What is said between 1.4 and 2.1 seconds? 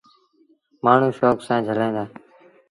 سآݩ جھليٚن دآ۔